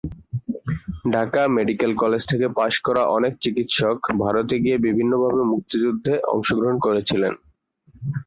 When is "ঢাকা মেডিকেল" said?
1.13-1.91